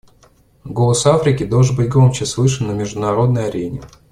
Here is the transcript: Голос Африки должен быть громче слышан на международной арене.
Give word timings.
Голос 0.65 1.05
Африки 1.05 1.45
должен 1.45 1.75
быть 1.75 1.89
громче 1.91 2.25
слышан 2.25 2.65
на 2.65 2.71
международной 2.71 3.49
арене. 3.49 3.81